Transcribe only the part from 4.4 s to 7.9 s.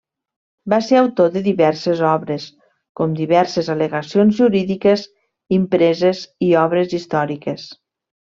jurídiques impreses i obres històriques.